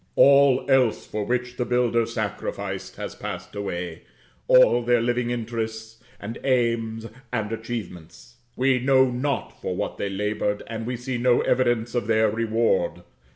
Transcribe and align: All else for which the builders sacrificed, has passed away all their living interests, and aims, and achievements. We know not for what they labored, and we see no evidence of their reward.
All 0.15 0.65
else 0.67 1.05
for 1.05 1.25
which 1.25 1.57
the 1.57 1.63
builders 1.63 2.15
sacrificed, 2.15 2.95
has 2.95 3.13
passed 3.13 3.55
away 3.55 4.01
all 4.47 4.81
their 4.81 4.99
living 4.99 5.29
interests, 5.29 5.99
and 6.19 6.39
aims, 6.43 7.05
and 7.31 7.51
achievements. 7.51 8.37
We 8.55 8.79
know 8.79 9.11
not 9.11 9.61
for 9.61 9.75
what 9.75 9.97
they 9.97 10.09
labored, 10.09 10.63
and 10.65 10.87
we 10.87 10.97
see 10.97 11.19
no 11.19 11.41
evidence 11.41 11.93
of 11.93 12.07
their 12.07 12.31
reward. 12.31 13.03